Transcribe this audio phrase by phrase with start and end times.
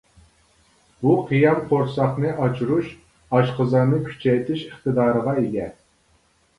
[1.03, 2.89] بۇ قىيام قورساقنى ئاچۇرۇش،
[3.35, 5.75] ئاشقازاننى كۈچەيتىش ئىقتىدارىغا ئىگە.